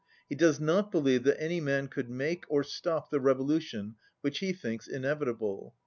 He 0.27 0.33
does 0.33 0.59
not 0.59 0.91
believe 0.91 1.23
that 1.25 1.39
any 1.39 1.61
man 1.61 1.87
could 1.87 2.07
122 2.09 2.17
make 2.39 2.45
or 2.49 2.63
stop 2.63 3.11
the 3.11 3.19
revolution 3.19 3.97
which 4.21 4.39
he 4.39 4.51
thinks 4.51 4.87
inevi 4.87 5.25
table. 5.25 5.75